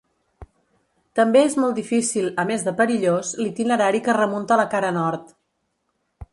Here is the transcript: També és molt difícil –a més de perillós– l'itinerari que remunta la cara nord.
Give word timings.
També 1.19 1.43
és 1.49 1.57
molt 1.63 1.77
difícil 1.81 2.25
–a 2.31 2.47
més 2.53 2.65
de 2.69 2.75
perillós– 2.81 3.35
l'itinerari 3.43 4.03
que 4.09 4.19
remunta 4.21 4.61
la 4.63 4.69
cara 4.75 4.93
nord. 5.01 5.33